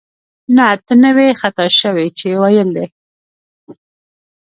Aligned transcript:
نه، 0.55 0.67
ته 0.85 0.93
نه 1.03 1.09
وې 1.15 1.27
خطا 1.41 1.67
شوې 1.79 2.07
چې 2.17 2.27
ویل 2.41 2.69
دې 2.75 2.85